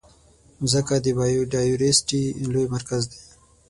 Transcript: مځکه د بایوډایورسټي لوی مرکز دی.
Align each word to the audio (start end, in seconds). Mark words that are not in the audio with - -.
مځکه 0.61 0.95
د 1.05 1.07
بایوډایورسټي 1.17 2.23
لوی 2.53 2.65
مرکز 2.75 3.03
دی. 3.11 3.21